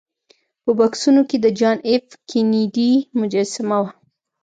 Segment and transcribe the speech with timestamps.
[0.63, 3.91] په بکسونو کې د جان ایف کینیډي مجسمه وه